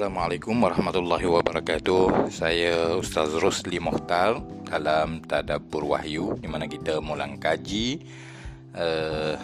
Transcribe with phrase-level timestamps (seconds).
[0.00, 2.32] Assalamualaikum warahmatullahi wabarakatuh.
[2.32, 8.00] Saya Ustaz Rosli Mohtar dalam Tadabbur Wahyu di mana kita mulang kaji
[8.80, 9.36] uh,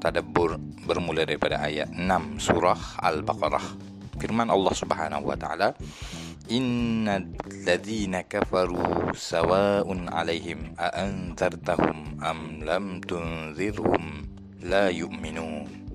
[0.00, 2.08] Tadabbur bermula daripada ayat 6
[2.40, 3.76] surah Al-Baqarah.
[4.16, 5.76] Firman Allah Subhanahu wa taala,
[6.48, 14.24] "Innal ladzina kafaru sawa'un 'alaihim a anzartahum am lam tunzirhum
[14.64, 15.85] la yu'minun."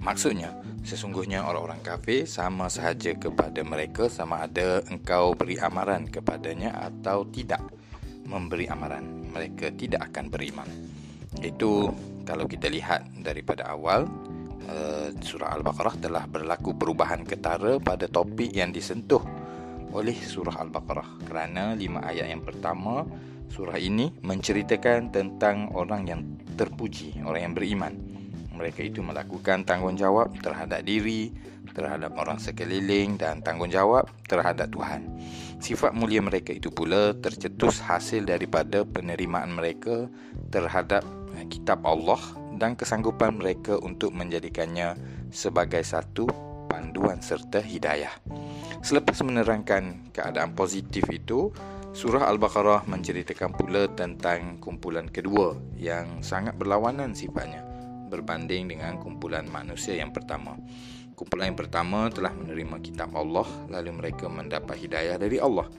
[0.00, 7.28] Maksudnya, sesungguhnya orang-orang kafir sama sahaja kepada mereka sama ada engkau beri amaran kepadanya atau
[7.28, 7.60] tidak
[8.24, 9.28] memberi amaran.
[9.28, 10.68] Mereka tidak akan beriman.
[11.44, 11.92] Itu
[12.24, 14.08] kalau kita lihat daripada awal
[14.64, 19.20] eh, surah Al-Baqarah telah berlaku perubahan ketara pada topik yang disentuh
[19.92, 23.04] oleh surah Al-Baqarah kerana lima ayat yang pertama
[23.52, 26.20] surah ini menceritakan tentang orang yang
[26.54, 28.09] terpuji, orang yang beriman
[28.60, 31.32] mereka itu melakukan tanggungjawab terhadap diri,
[31.72, 35.08] terhadap orang sekeliling dan tanggungjawab terhadap Tuhan.
[35.64, 40.12] Sifat mulia mereka itu pula tercetus hasil daripada penerimaan mereka
[40.52, 41.00] terhadap
[41.40, 42.20] eh, kitab Allah
[42.60, 44.96] dan kesanggupan mereka untuk menjadikannya
[45.32, 46.28] sebagai satu
[46.68, 48.12] panduan serta hidayah.
[48.84, 51.52] Selepas menerangkan keadaan positif itu,
[51.90, 57.69] Surah Al-Baqarah menceritakan pula tentang kumpulan kedua yang sangat berlawanan sifatnya
[58.10, 60.58] berbanding dengan kumpulan manusia yang pertama.
[61.14, 65.70] Kumpulan yang pertama telah menerima kitab Allah lalu mereka mendapat hidayah dari Allah.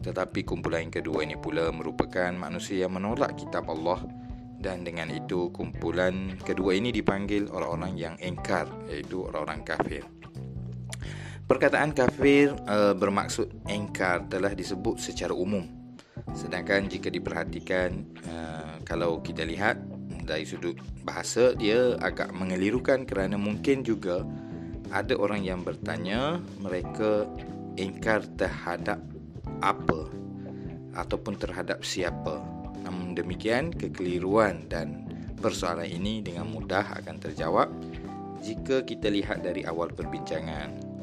[0.00, 4.00] Tetapi kumpulan yang kedua ini pula merupakan manusia yang menolak kitab Allah
[4.64, 10.04] dan dengan itu kumpulan kedua ini dipanggil orang-orang yang engkar iaitu orang-orang kafir.
[11.44, 15.68] Perkataan kafir e, bermaksud engkar telah disebut secara umum.
[16.32, 17.90] Sedangkan jika diperhatikan
[18.24, 18.36] e,
[18.88, 19.76] kalau kita lihat
[20.24, 24.24] dari sudut bahasa dia agak mengelirukan kerana mungkin juga
[24.92, 27.28] ada orang yang bertanya mereka
[27.74, 29.00] ingkar terhadap
[29.60, 30.10] apa
[30.94, 32.40] ataupun terhadap siapa.
[32.86, 35.08] Namun demikian kekeliruan dan
[35.40, 37.68] persoalan ini dengan mudah akan terjawab
[38.44, 40.94] jika kita lihat dari awal perbincangan.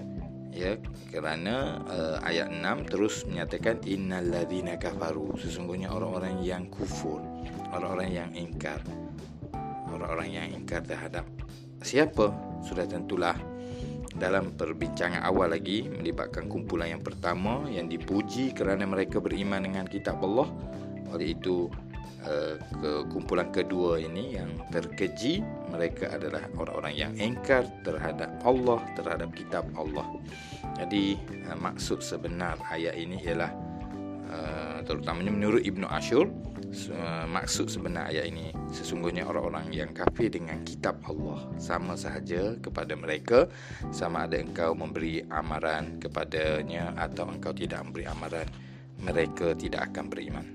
[0.51, 0.75] Ya,
[1.07, 7.23] kerana uh, ayat 6 terus menyatakan innalladzina kafaru sesungguhnya orang-orang yang kufur,
[7.71, 8.83] orang-orang yang ingkar
[9.91, 11.27] orang-orang yang ingkar terhadap
[11.83, 12.31] siapa?
[12.63, 13.35] Sudah tentulah
[14.15, 20.19] dalam perbincangan awal lagi melibatkan kumpulan yang pertama yang dipuji kerana mereka beriman dengan kitab
[20.19, 20.51] Allah.
[21.11, 21.67] Oleh itu
[22.27, 29.31] uh, ke kumpulan kedua ini yang terkeji mereka adalah orang-orang yang engkar terhadap Allah terhadap
[29.31, 30.07] kitab Allah.
[30.75, 31.15] Jadi
[31.47, 33.51] uh, maksud sebenar ayat ini ialah
[34.27, 36.27] uh, terutamanya menurut Ibnu Ashur
[37.27, 43.51] maksud sebenar ayat ini sesungguhnya orang-orang yang kafir dengan kitab Allah sama sahaja kepada mereka
[43.91, 48.47] sama ada engkau memberi amaran kepadanya atau engkau tidak memberi amaran
[49.01, 50.45] mereka tidak akan beriman.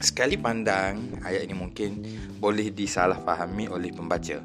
[0.00, 2.00] Sekali pandang ayat ini mungkin
[2.40, 4.40] boleh disalahfahami oleh pembaca.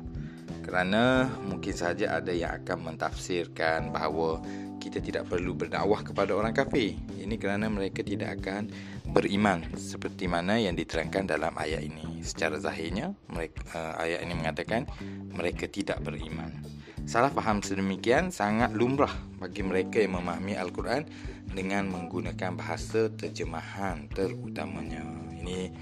[0.59, 4.43] Kerana mungkin saja ada yang akan mentafsirkan bahawa
[4.85, 6.93] kita tidak perlu berdakwah kepada orang kafir.
[7.17, 8.69] Ini kerana mereka tidak akan
[9.09, 12.21] beriman seperti mana yang diterangkan dalam ayat ini.
[12.21, 14.85] Secara zahirnya, mereka, uh, ayat ini mengatakan
[15.33, 16.61] mereka tidak beriman.
[17.09, 21.09] Salah faham sedemikian sangat lumrah bagi mereka yang memahami Al-Quran
[21.49, 25.01] dengan menggunakan bahasa terjemahan terutamanya.
[25.33, 25.73] Ini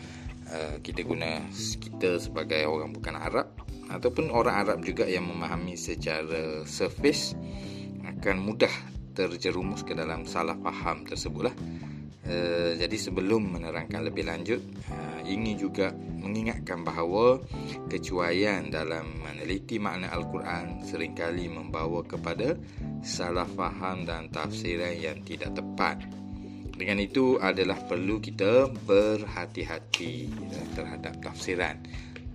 [0.47, 1.43] uh, kita guna
[1.79, 3.51] kita sebagai orang bukan Arab
[3.91, 7.35] ataupun orang Arab juga yang memahami secara surface
[8.03, 8.71] akan mudah
[9.13, 11.53] terjerumus ke dalam salah faham tersebutlah.
[12.23, 15.91] Uh, jadi sebelum menerangkan lebih lanjut, uh, ingin juga
[16.23, 17.43] mengingatkan bahawa
[17.91, 22.55] kecuaian dalam meneliti makna Al-Quran seringkali membawa kepada
[23.03, 25.99] salah faham dan tafsiran yang tidak tepat.
[26.73, 30.31] Dengan itu adalah perlu kita berhati-hati
[30.79, 31.75] terhadap tafsiran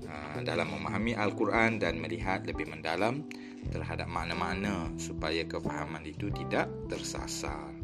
[0.05, 3.25] uh, dalam memahami Al-Quran dan melihat lebih mendalam
[3.69, 7.75] terhadap makna-makna supaya kefahaman itu tidak tersasar.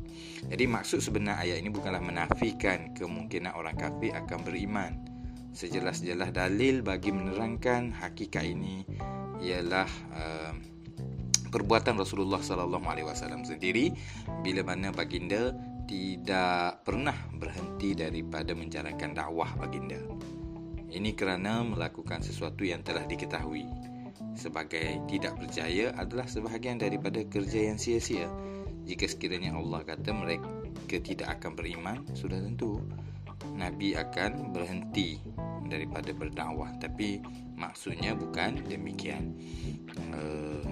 [0.45, 4.93] Jadi maksud sebenar ayat ini bukanlah menafikan kemungkinan orang kafir akan beriman.
[5.55, 8.83] Sejelas-jelas dalil bagi menerangkan hakikat ini
[9.39, 10.53] ialah uh,
[11.55, 13.95] perbuatan Rasulullah sallallahu alaihi wasallam sendiri
[14.43, 15.55] bila mana baginda
[15.87, 20.01] tidak pernah berhenti daripada menjalankan dakwah baginda.
[20.91, 23.94] Ini kerana melakukan sesuatu yang telah diketahui
[24.35, 28.29] sebagai tidak percaya adalah sebahagian daripada kerja yang sia-sia.
[28.85, 30.47] Jika sekiranya Allah kata mereka
[30.87, 32.79] tidak akan beriman, sudah tentu
[33.57, 35.19] Nabi akan berhenti
[35.67, 36.71] daripada berdakwah.
[36.79, 37.19] Tapi
[37.57, 39.33] maksudnya bukan demikian.
[40.13, 40.63] Uh,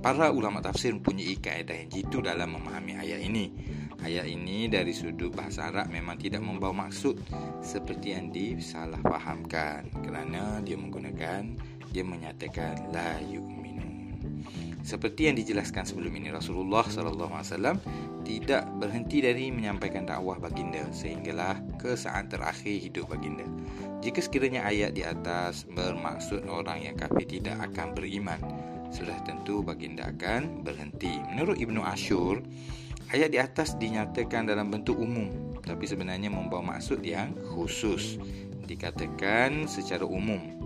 [0.00, 3.52] para ulama tafsir mempunyai kaedah yang jitu dalam memahami ayat ini.
[4.00, 7.20] Ayat ini dari sudut bahasa Arab memang tidak membawa maksud
[7.60, 11.52] seperti yang disalahfahamkan kerana dia menggunakan
[11.90, 13.92] dia menyatakan la yu'minun.
[14.80, 17.76] Seperti yang dijelaskan sebelum ini Rasulullah sallallahu alaihi wasallam
[18.24, 23.44] tidak berhenti dari menyampaikan dakwah baginda sehinggalah ke saat terakhir hidup baginda.
[24.00, 28.40] Jika sekiranya ayat di atas bermaksud orang yang kafir tidak akan beriman,
[28.88, 31.20] sudah tentu baginda akan berhenti.
[31.28, 32.40] Menurut Ibnu Ashur,
[33.12, 38.16] ayat di atas dinyatakan dalam bentuk umum tapi sebenarnya membawa maksud yang khusus.
[38.64, 40.59] Dikatakan secara umum.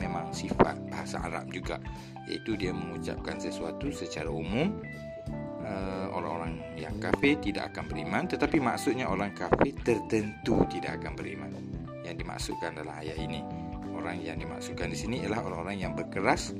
[0.00, 1.76] Memang sifat bahasa Arab juga
[2.24, 4.80] iaitu dia mengucapkan sesuatu secara umum
[5.60, 11.52] uh, orang-orang yang kafir tidak akan beriman tetapi maksudnya orang kafir tertentu tidak akan beriman.
[12.00, 13.44] Yang dimaksudkan dalam ayat ini
[13.94, 16.56] orang yang dimaksudkan di sini ialah orang-orang yang berkeras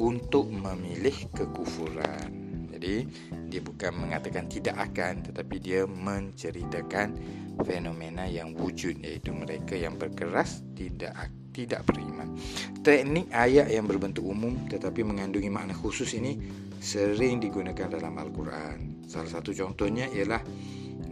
[0.00, 2.48] untuk memilih kekufuran.
[2.72, 3.10] Jadi
[3.50, 7.18] dia bukan mengatakan tidak akan tetapi dia menceritakan
[7.66, 11.12] fenomena yang wujud iaitu mereka yang berkeras tidak
[11.58, 12.38] tidak beriman.
[12.86, 16.38] Teknik ayat yang berbentuk umum tetapi mengandungi makna khusus ini
[16.78, 19.02] sering digunakan dalam Al-Quran.
[19.10, 20.38] Salah satu contohnya ialah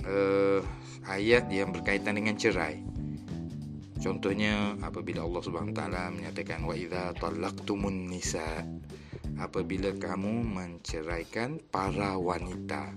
[0.06, 0.62] uh,
[1.10, 2.78] ayat yang berkaitan dengan cerai.
[3.98, 8.62] Contohnya apabila Allah Subhanahu taala menyatakan wa idza talaqtumun nisa
[9.42, 12.94] apabila kamu menceraikan para wanita.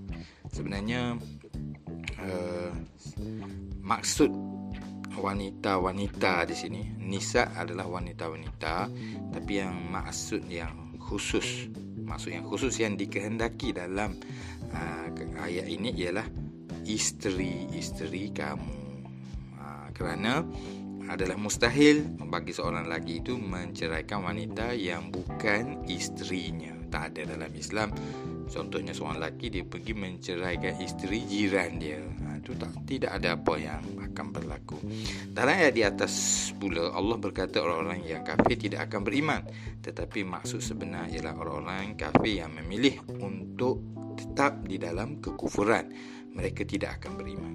[0.53, 1.17] Sebenarnya
[2.21, 2.71] uh,
[3.81, 4.29] maksud
[5.19, 8.89] wanita-wanita di sini nisa adalah wanita-wanita
[9.35, 11.69] tapi yang maksud yang khusus
[12.03, 14.17] maksud yang khusus yang dikehendaki dalam
[14.73, 15.07] uh,
[15.43, 16.25] ayat ini ialah
[16.87, 18.75] isteri-isteri kamu
[19.59, 20.41] uh, kerana
[21.09, 26.77] adalah mustahil bagi seorang lelaki itu menceraikan wanita yang bukan isterinya.
[26.93, 27.89] Tak ada dalam Islam.
[28.45, 31.97] Contohnya seorang lelaki dia pergi menceraikan isteri jiran dia.
[32.39, 34.79] Itu tak tidak ada apa yang akan berlaku.
[35.35, 36.13] Dalam ayat di atas
[36.55, 39.43] pula Allah berkata orang-orang yang kafir tidak akan beriman.
[39.83, 43.83] Tetapi maksud sebenar ialah orang-orang kafir yang memilih untuk
[44.15, 45.91] tetap di dalam kekufuran.
[46.31, 47.53] Mereka tidak akan beriman.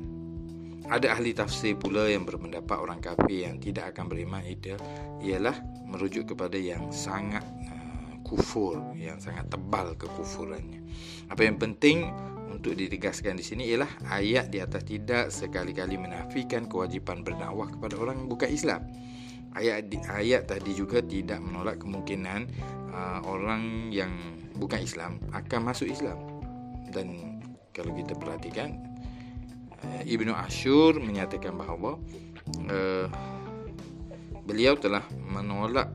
[0.84, 4.76] Ada ahli tafsir pula yang berpendapat orang kafir yang tidak akan beriman itu
[5.24, 5.56] ialah
[5.88, 7.40] merujuk kepada yang sangat
[7.72, 10.84] uh, kufur, yang sangat tebal kekufurannya.
[11.32, 12.12] Apa yang penting
[12.64, 18.24] untuk ditegaskan di sini ialah ayat di atas tidak sekali-kali menafikan kewajipan berdakwah kepada orang
[18.24, 18.88] bukan Islam.
[19.52, 22.48] Ayat ayat tadi juga tidak menolak kemungkinan
[22.90, 24.16] uh, orang yang
[24.56, 26.16] bukan Islam akan masuk Islam.
[26.88, 27.38] Dan
[27.76, 28.94] kalau kita perhatikan
[29.84, 32.00] Eh, Ibnu Ashur menyatakan bahawa
[32.68, 33.06] uh,
[34.44, 35.92] beliau telah menolak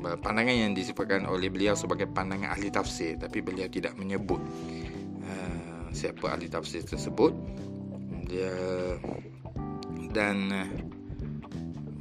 [0.00, 4.40] pandangan yang disifatkan oleh beliau sebagai pandangan ahli tafsir tapi beliau tidak menyebut
[5.26, 7.34] uh, siapa ahli tafsir tersebut.
[8.30, 8.54] Dia
[10.10, 10.70] dan uh,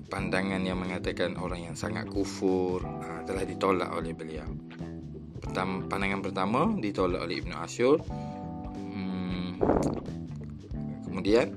[0.09, 4.49] pandangan yang mengatakan orang yang sangat kufur uh, telah ditolak oleh beliau.
[5.39, 7.97] Pertama, pandangan pertama ditolak oleh Ibnu Ashur.
[8.73, 9.57] Hmm,
[11.05, 11.47] kemudian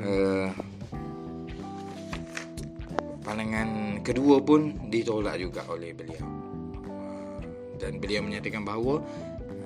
[0.00, 0.48] uh,
[3.24, 6.24] pandangan kedua pun ditolak juga oleh beliau.
[7.80, 9.00] Dan beliau menyatakan bahawa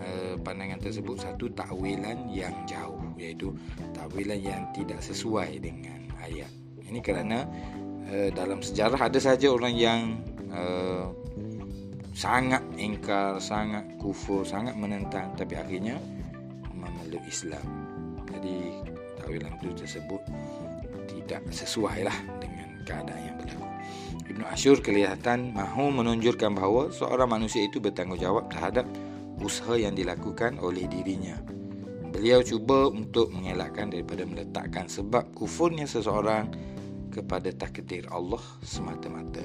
[0.08, 3.52] uh, pandangan tersebut satu takwilan yang jauh iaitu
[3.92, 6.48] takwilan yang tidak sesuai dengan ayat
[6.88, 7.44] ini kerana
[8.08, 10.00] uh, dalam sejarah ada saja orang yang
[10.48, 11.12] uh,
[12.18, 16.02] sangat ingkar, sangat kufur, sangat menentang tapi akhirnya
[16.74, 17.62] memeluk Islam.
[18.26, 18.74] Jadi
[19.14, 20.22] perkahwinan itu tersebut
[21.06, 23.66] tidak sesuai lah dengan keadaan yang berlaku.
[24.28, 28.88] Ibnu Ashur kelihatan mahu menunjukkan bahawa seorang manusia itu bertanggungjawab terhadap
[29.42, 31.38] usaha yang dilakukan oleh dirinya.
[32.08, 36.50] Beliau cuba untuk mengelakkan daripada meletakkan sebab kufurnya seseorang
[37.12, 39.44] kepada takdir Allah semata-mata.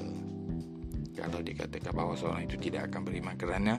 [1.13, 3.73] Kalau dikatakan bahawa seorang itu tidak akan beriman kerana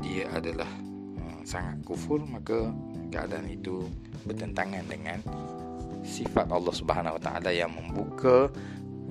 [0.00, 2.70] dia adalah hmm, sangat kufur maka
[3.10, 3.86] keadaan itu
[4.26, 5.18] bertentangan dengan
[6.04, 8.50] sifat Allah Subhanahu Wa Taala yang membuka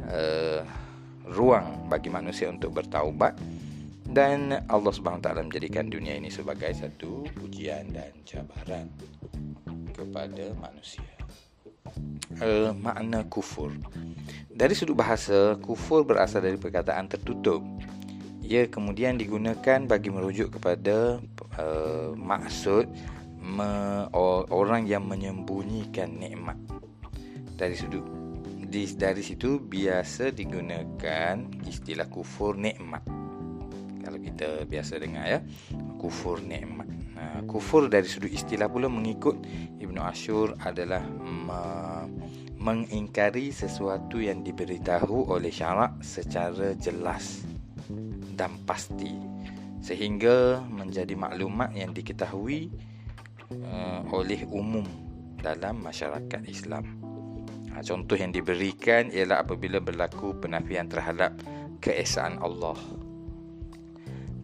[0.08, 0.62] uh,
[1.28, 3.40] ruang bagi manusia untuk bertaubat
[4.14, 8.86] dan Allah Subhanahu Taala menjadikan dunia ini sebagai satu ujian dan cabaran
[9.90, 11.10] kepada manusia.
[12.38, 13.74] Uh, makna kufur.
[14.54, 17.66] Dari sudut bahasa kufur berasal dari perkataan tertutup.
[18.46, 21.18] Ia kemudian digunakan bagi merujuk kepada
[21.58, 22.86] uh, maksud
[23.42, 24.06] me,
[24.54, 26.58] orang yang menyembunyikan nikmat.
[27.58, 28.06] Dari sudut
[28.70, 33.23] di, dari situ biasa digunakan istilah kufur nikmat
[34.44, 35.40] kita biasa dengar ya
[35.96, 36.92] kufur nikmat
[37.48, 39.40] kufur dari sudut istilah pula mengikut
[39.80, 42.12] Ibnu Ashur adalah me-
[42.60, 47.48] mengingkari sesuatu yang diberitahu oleh syarak secara jelas
[48.36, 49.16] dan pasti
[49.84, 52.72] sehingga menjadi maklumat yang diketahui
[53.52, 54.88] uh, oleh umum
[55.44, 57.04] dalam masyarakat Islam.
[57.76, 61.36] Ha, contoh yang diberikan ialah apabila berlaku penafian terhadap
[61.84, 62.80] keesaan Allah.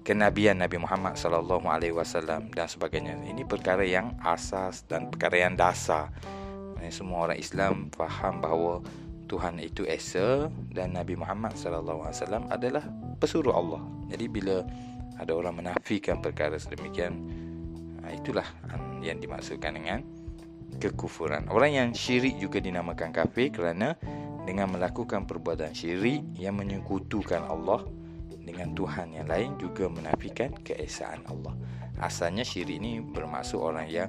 [0.10, 3.14] Kenabian Nabi Muhammad sallallahu alaihi wasallam dan sebagainya.
[3.30, 6.10] Ini perkara yang asas dan perkara yang dasar.
[6.74, 8.82] Maksudnya semua orang Islam faham bahawa
[9.30, 12.82] Tuhan itu esa dan Nabi Muhammad sallallahu alaihi wasallam adalah
[13.22, 13.86] pesuruh Allah.
[14.10, 14.66] Jadi bila
[15.22, 17.14] ada orang menafikan perkara sedemikian,
[18.02, 18.50] ha, itulah
[19.06, 20.02] yang dimaksudkan dengan
[20.82, 21.46] kekufuran.
[21.54, 23.94] Orang yang syirik juga dinamakan kafir kerana
[24.50, 27.86] dengan melakukan perbuatan syirik yang menyekutukan Allah
[28.44, 31.56] dengan Tuhan yang lain juga menafikan keesaan Allah.
[32.00, 34.08] Asalnya syirik ini bermaksud orang yang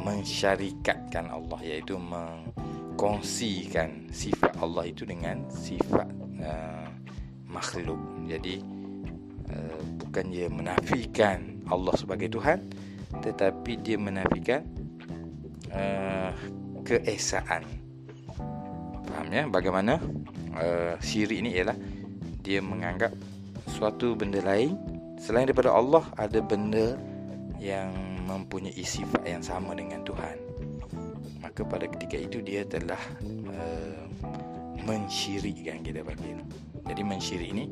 [0.00, 6.08] mensyarikatkan Allah iaitu mengkongsikan sifat Allah itu dengan sifat
[6.40, 6.88] uh,
[7.48, 7.98] makhluk.
[8.28, 8.60] Jadi
[9.52, 12.60] uh, bukan dia menafikan Allah sebagai Tuhan
[13.20, 14.64] tetapi dia menafikan
[15.72, 16.32] uh,
[16.84, 17.64] keesaan.
[19.06, 20.00] Faham ya bagaimana
[20.56, 21.76] uh, syirik ini ialah
[22.44, 23.12] dia menganggap
[23.76, 24.80] suatu benda lain
[25.20, 26.96] selain daripada Allah ada benda
[27.60, 27.92] yang
[28.24, 30.36] mempunyai sifat yang sama dengan Tuhan.
[31.44, 32.98] Maka pada ketika itu dia telah
[33.52, 34.00] uh,
[34.80, 36.40] mensyirikkan kita panggil.
[36.88, 37.64] Jadi mensyirik ini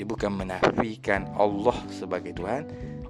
[0.00, 2.64] dia bukan menafikan Allah sebagai Tuhan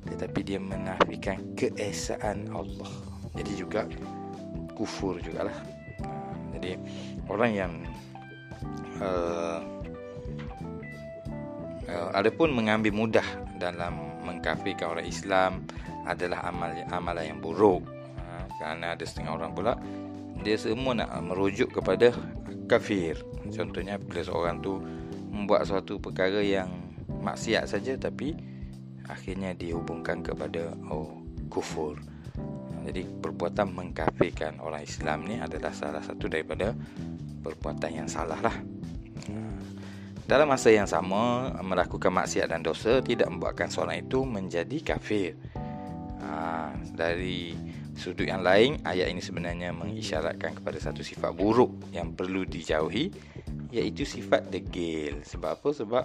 [0.05, 2.91] tetapi dia menafikan keesaan Allah.
[3.39, 3.87] Jadi juga
[4.75, 5.55] kufur jugalah.
[6.59, 6.83] Jadi
[7.31, 7.73] orang yang
[8.99, 9.74] uh,
[12.13, 13.27] ada pun mengambil mudah
[13.59, 15.53] dalam mengkafirkan orang Islam
[16.05, 17.85] adalah amal amalan yang buruk.
[18.19, 19.75] Uh, kerana ada setengah orang pula
[20.45, 22.13] dia semua nak merujuk kepada
[22.67, 23.17] kafir.
[23.49, 24.83] Contohnya bila seorang tu
[25.31, 26.69] membuat suatu perkara yang
[27.09, 28.37] maksiat saja tapi
[29.09, 31.97] akhirnya dihubungkan kepada oh kufur.
[32.85, 36.77] Jadi perbuatan mengkafirkan orang Islam ni adalah salah satu daripada
[37.41, 38.57] perbuatan yang salah lah.
[40.25, 45.37] Dalam masa yang sama, melakukan maksiat dan dosa tidak membuatkan seorang itu menjadi kafir.
[46.25, 47.53] Ha, dari
[47.93, 53.13] sudut yang lain, ayat ini sebenarnya mengisyaratkan kepada satu sifat buruk yang perlu dijauhi,
[53.69, 55.21] iaitu sifat degil.
[55.29, 55.71] Sebab apa?
[55.77, 56.05] Sebab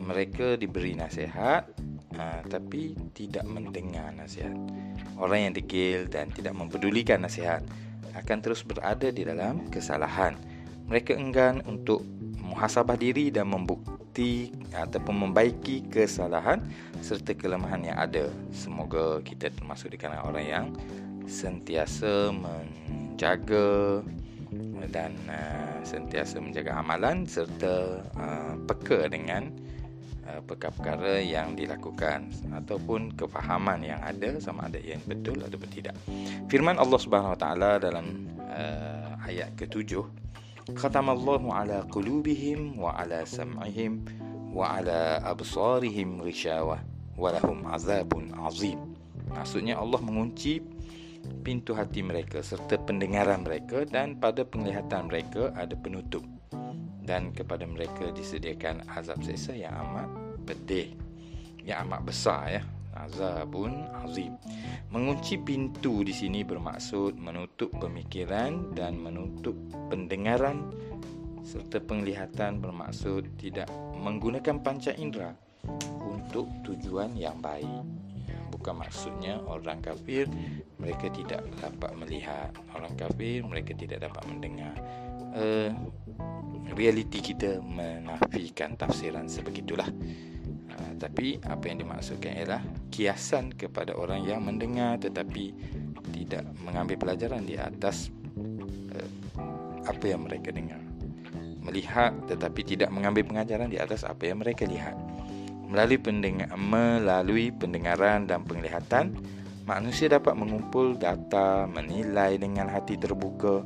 [0.00, 1.68] mereka diberi nasihat,
[2.16, 4.56] ha, tapi tidak mendengar nasihat.
[5.20, 7.60] Orang yang degil dan tidak mempedulikan nasihat
[8.16, 10.32] akan terus berada di dalam kesalahan.
[10.88, 12.00] Mereka enggan untuk
[12.48, 16.64] muhasabah diri dan membukti ataupun membaiki kesalahan
[17.04, 18.26] serta kelemahan yang ada.
[18.50, 20.66] Semoga kita termasuk di kalangan orang yang
[21.28, 24.00] sentiasa menjaga
[24.88, 29.52] dan uh, sentiasa menjaga amalan serta uh, peka dengan
[30.24, 35.94] uh, perkara-perkara yang dilakukan ataupun kefahaman yang ada sama ada yang betul atau tidak.
[36.48, 40.08] Firman Allah Subhanahu Wa Taala dalam uh, ayat ketujuh
[41.88, 44.04] qulubihim wa ala sam'ihim
[44.52, 46.84] wa ala absarihim ghishawa
[47.16, 48.76] wa lahum azabun azim.
[49.32, 50.60] Maksudnya Allah mengunci
[51.44, 56.24] pintu hati mereka serta pendengaran mereka dan pada penglihatan mereka ada penutup
[57.04, 60.08] dan kepada mereka disediakan azab seksa yang amat
[60.44, 60.92] pedih
[61.64, 62.62] yang amat besar ya
[63.06, 64.34] azabun azim.
[64.90, 69.54] Mengunci pintu di sini bermaksud menutup pemikiran dan menutup
[69.92, 70.72] pendengaran
[71.46, 75.32] serta penglihatan bermaksud tidak menggunakan panca indera
[76.04, 77.84] untuk tujuan yang baik.
[78.52, 80.28] Bukan maksudnya orang kafir
[80.76, 84.74] mereka tidak dapat melihat, orang kafir mereka tidak dapat mendengar.
[85.32, 85.70] Uh,
[86.76, 89.88] realiti kita menafikan tafsiran sebegitulah.
[90.78, 92.62] Ah, tapi apa yang dimaksudkan ialah
[92.94, 95.50] kiasan kepada orang yang mendengar tetapi
[96.14, 98.14] tidak mengambil pelajaran di atas
[98.94, 99.10] uh,
[99.82, 100.78] apa yang mereka dengar.
[101.66, 104.94] Melihat tetapi tidak mengambil pengajaran di atas apa yang mereka lihat.
[105.68, 109.18] Melalui pendengar, melalui pendengaran dan penglihatan,
[109.68, 113.60] manusia dapat mengumpul data, menilai dengan hati terbuka.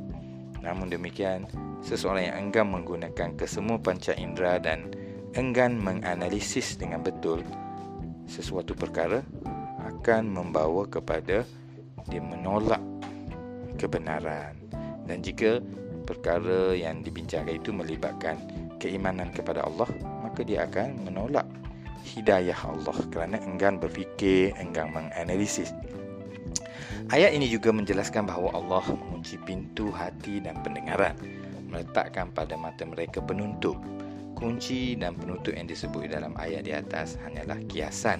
[0.59, 1.47] Namun demikian,
[1.79, 4.91] seseorang yang enggan menggunakan kesemua panca indera dan
[5.33, 7.41] enggan menganalisis dengan betul
[8.29, 9.21] sesuatu perkara
[9.83, 11.43] akan membawa kepada
[12.07, 12.81] dia menolak
[13.79, 14.55] kebenaran
[15.07, 15.59] dan jika
[16.03, 18.35] perkara yang dibincangkan itu melibatkan
[18.77, 19.87] keimanan kepada Allah
[20.21, 21.47] maka dia akan menolak
[22.03, 25.71] hidayah Allah kerana enggan berfikir, enggan menganalisis.
[27.11, 31.15] Ayat ini juga menjelaskan bahawa Allah mengunci pintu hati dan pendengaran,
[31.67, 33.75] meletakkan pada mata mereka penuntut.
[34.43, 38.19] Kunci dan penutup yang disebut dalam ayat di atas hanyalah kiasan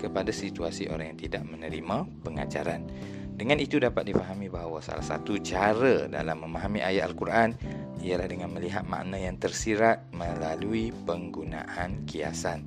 [0.00, 2.88] kepada situasi orang yang tidak menerima pengajaran.
[3.36, 7.52] Dengan itu dapat difahami bahawa salah satu cara dalam memahami ayat Al-Quran
[8.00, 12.64] ialah dengan melihat makna yang tersirat melalui penggunaan kiasan.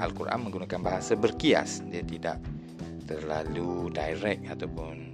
[0.00, 1.84] Al-Quran menggunakan bahasa berkias.
[1.92, 2.40] Dia tidak
[3.04, 5.05] terlalu direct ataupun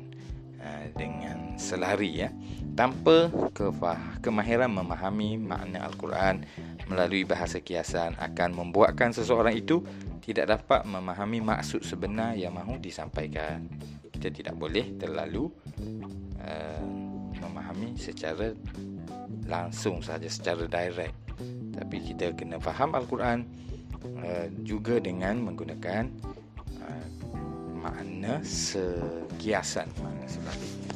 [0.95, 2.31] dengan selari ya.
[2.73, 6.47] Tanpa kefah, kemahiran memahami makna Al-Quran
[6.89, 9.85] melalui bahasa kiasan akan membuatkan seseorang itu
[10.23, 13.67] tidak dapat memahami maksud sebenar yang mahu disampaikan.
[14.09, 15.51] Kita tidak boleh terlalu
[16.41, 16.87] uh,
[17.43, 18.55] memahami secara
[19.51, 21.17] langsung saja secara direct.
[21.75, 23.45] Tapi kita kena faham Al-Quran
[24.23, 26.09] uh, juga dengan menggunakan
[26.87, 27.07] uh,
[27.83, 30.91] makna sekiasan makna sebaliknya.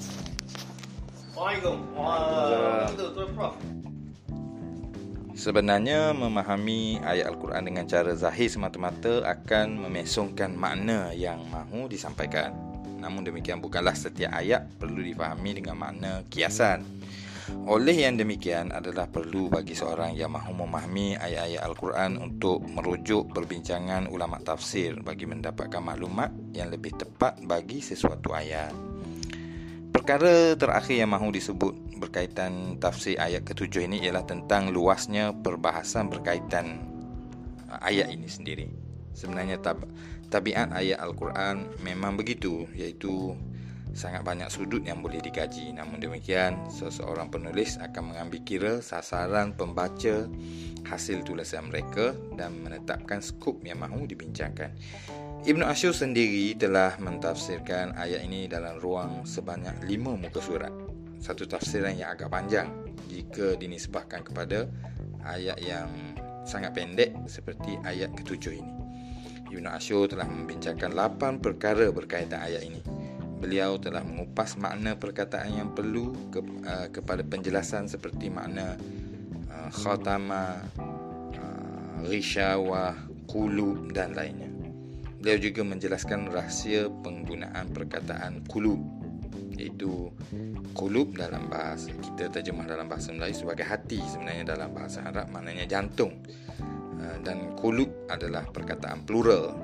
[1.35, 1.77] Assalamualaikum.
[1.99, 3.55] Waalaikumsalam.
[5.37, 12.57] Sebenarnya memahami ayat Al-Quran dengan cara zahir semata-mata akan memesongkan makna yang mahu disampaikan.
[12.97, 16.81] Namun demikian bukanlah setiap ayat perlu difahami dengan makna kiasan.
[17.67, 24.07] Oleh yang demikian adalah perlu bagi seorang yang mahu memahami ayat-ayat Al-Quran untuk merujuk perbincangan
[24.07, 28.71] ulama tafsir bagi mendapatkan maklumat yang lebih tepat bagi sesuatu ayat.
[29.91, 36.87] Perkara terakhir yang mahu disebut berkaitan tafsir ayat ketujuh ini ialah tentang luasnya perbahasan berkaitan
[37.67, 38.71] uh, ayat ini sendiri.
[39.11, 39.91] Sebenarnya tab-
[40.31, 43.35] tabiat ayat Al-Quran memang begitu iaitu
[43.97, 45.73] sangat banyak sudut yang boleh dikaji.
[45.73, 50.29] Namun demikian, seseorang penulis akan mengambil kira sasaran pembaca
[50.85, 54.71] hasil tulisan mereka dan menetapkan skop yang mahu dibincangkan.
[55.49, 60.71] Ibn Ashur sendiri telah mentafsirkan ayat ini dalam ruang sebanyak lima muka surat.
[61.17, 62.69] Satu tafsiran yang agak panjang
[63.09, 64.69] jika dinisbahkan kepada
[65.25, 65.89] ayat yang
[66.47, 68.73] sangat pendek seperti ayat ketujuh ini.
[69.47, 72.96] Ibn Ashur telah membincangkan lapan perkara berkaitan ayat ini.
[73.37, 78.81] Beliau telah mengupas makna perkataan yang perlu ke, uh, kepada penjelasan seperti makna
[79.53, 80.65] uh, khatama,
[81.37, 82.97] uh, rishawah,
[83.29, 84.49] kulub dan lainnya.
[85.21, 88.81] Beliau juga menjelaskan rahsia penggunaan perkataan kulub
[89.57, 90.13] iaitu
[90.77, 95.65] kulub dalam bahasa kita terjemah dalam bahasa Melayu sebagai hati sebenarnya dalam bahasa Arab maknanya
[95.65, 96.13] jantung
[97.01, 99.57] uh, dan kulub adalah perkataan plural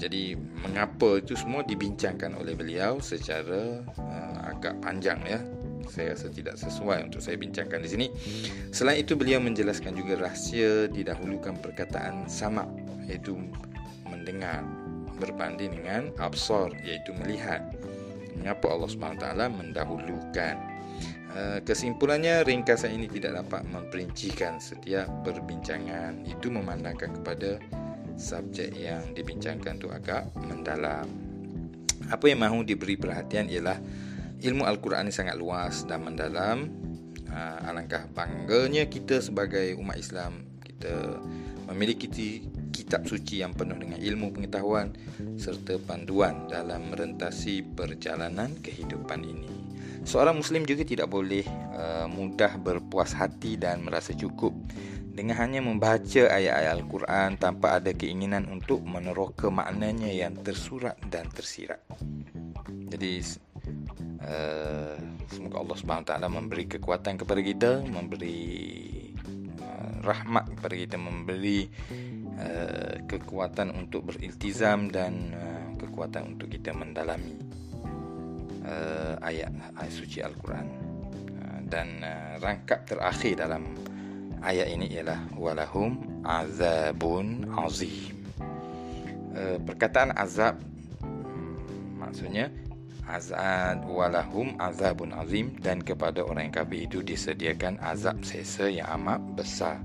[0.00, 0.32] jadi
[0.64, 3.84] mengapa itu semua dibincangkan oleh beliau secara
[4.48, 5.40] agak panjang ya
[5.90, 8.06] saya rasa tidak sesuai untuk saya bincangkan di sini.
[8.70, 12.64] Selain itu beliau menjelaskan juga rahsia didahulukan perkataan sama
[13.10, 13.34] iaitu
[14.06, 14.62] mendengar
[15.18, 17.60] berbanding dengan absar iaitu melihat.
[18.38, 20.54] Mengapa Allah SWT mendahulukan?
[21.30, 27.62] Eh, kesimpulannya ringkasan ini tidak dapat memperincikan setiap perbincangan itu memandangkan kepada
[28.20, 31.08] subjek yang dibincangkan itu agak mendalam.
[32.12, 33.80] Apa yang mahu diberi perhatian ialah
[34.44, 36.68] ilmu Al-Quran ini sangat luas dan mendalam.
[37.30, 41.22] Uh, alangkah bangganya kita sebagai umat Islam kita
[41.70, 42.10] memiliki
[42.74, 44.90] kitab suci yang penuh dengan ilmu pengetahuan
[45.38, 49.50] serta panduan dalam merentasi perjalanan kehidupan ini.
[50.02, 51.44] Seorang Muslim juga tidak boleh
[51.76, 54.56] uh, mudah berpuas hati dan merasa cukup
[55.20, 61.76] dengan hanya membaca ayat-ayat Al-Quran tanpa ada keinginan untuk meneroka maknanya yang tersurat dan tersirat.
[62.88, 63.20] Jadi
[64.24, 64.96] uh,
[65.28, 68.40] semoga Allah Subhanahu taala memberi kekuatan kepada kita memberi
[69.60, 71.68] uh, rahmat kepada kita memberi
[72.40, 77.36] uh, kekuatan untuk beriltizam dan uh, kekuatan untuk kita mendalami
[78.64, 80.64] uh, ayat ayat suci al-Quran
[81.44, 83.68] uh, dan uh, rangkap terakhir dalam
[84.40, 88.16] ayat ini ialah walahum azabun azim
[89.36, 90.56] uh, perkataan azab
[91.04, 92.48] hmm, maksudnya
[93.10, 99.18] azab walahum azabun azim dan kepada orang yang kafir itu disediakan azab sesa yang amat
[99.34, 99.82] besar.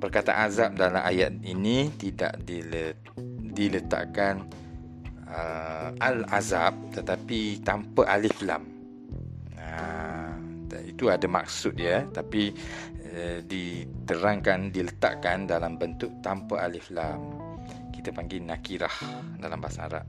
[0.00, 2.40] Perkataan azab dalam ayat ini tidak
[3.52, 4.48] diletakkan
[5.28, 8.64] uh, al-azab tetapi tanpa alif lam.
[9.54, 10.34] Uh,
[10.88, 12.56] itu ada maksud ya tapi
[13.44, 17.20] diterangkan diletakkan dalam bentuk tanpa alif lam.
[17.92, 18.96] Kita panggil nakirah
[19.38, 20.06] dalam bahasa Arab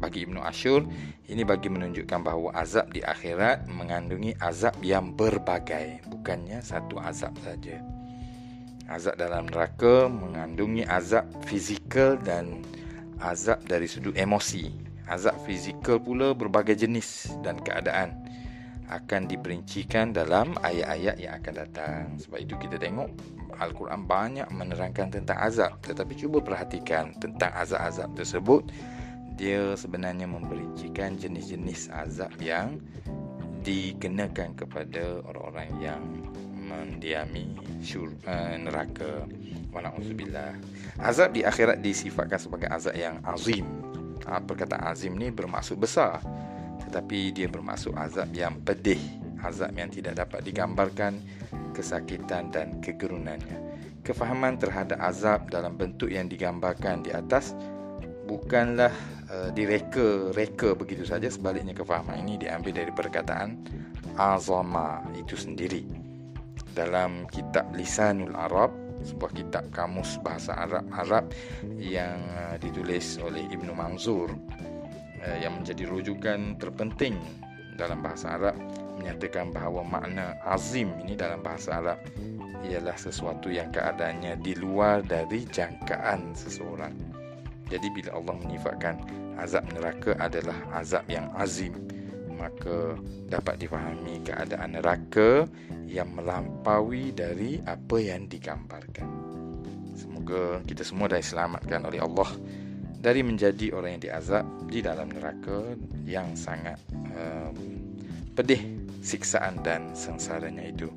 [0.00, 0.84] bagi Ibnu Ashur
[1.30, 7.78] ini bagi menunjukkan bahawa azab di akhirat mengandungi azab yang berbagai bukannya satu azab saja
[8.84, 12.60] Azab dalam neraka mengandungi azab fizikal dan
[13.16, 14.68] azab dari sudut emosi.
[15.08, 18.12] Azab fizikal pula berbagai jenis dan keadaan
[18.94, 22.02] akan diperincikan dalam ayat-ayat yang akan datang.
[22.22, 23.10] Sebab itu kita tengok
[23.58, 25.78] Al-Quran banyak menerangkan tentang azab.
[25.82, 28.62] Tetapi cuba perhatikan tentang azab-azab tersebut.
[29.34, 32.78] Dia sebenarnya memberincikan jenis-jenis azab yang
[33.66, 36.02] dikenakan kepada orang-orang yang
[36.64, 39.28] mendiami syur, uh, neraka
[39.72, 40.56] walauzubillah
[41.02, 43.66] azab di akhirat disifatkan sebagai azab yang azim
[44.24, 46.22] uh, perkataan azim ni bermaksud besar
[46.88, 49.00] tetapi dia bermaksud azab yang pedih
[49.44, 51.20] azab yang tidak dapat digambarkan
[51.76, 53.60] kesakitan dan kegerunannya.
[54.04, 57.52] Kefahaman terhadap azab dalam bentuk yang digambarkan di atas
[58.24, 58.92] bukanlah
[59.28, 61.28] uh, direka-reka begitu saja.
[61.28, 63.60] Sebaliknya kefahaman ini diambil dari perkataan
[64.16, 65.84] azama itu sendiri.
[66.74, 68.72] Dalam kitab Lisanul Arab
[69.04, 71.24] sebuah kitab kamus bahasa Arab Arab
[71.76, 74.32] yang uh, ditulis oleh Ibnu Manzur
[75.40, 77.16] yang menjadi rujukan terpenting
[77.74, 78.54] dalam bahasa Arab
[78.98, 81.98] menyatakan bahawa makna azim ini dalam bahasa Arab
[82.64, 86.94] ialah sesuatu yang keadaannya di luar dari jangkaan seseorang.
[87.68, 88.94] Jadi bila Allah menyifatkan
[89.36, 91.74] azab neraka adalah azab yang azim,
[92.36, 92.96] maka
[93.28, 95.44] dapat difahami keadaan neraka
[95.84, 99.08] yang melampaui dari apa yang digambarkan.
[99.94, 102.30] Semoga kita semua dah diselamatkan oleh Allah
[103.04, 105.76] dari menjadi orang yang diazab di dalam neraka
[106.08, 106.80] yang sangat
[107.12, 107.52] um,
[108.32, 108.64] pedih
[109.04, 110.88] siksaan dan sengsaranya itu.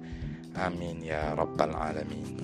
[0.56, 2.40] Amin ya rabbal alamin.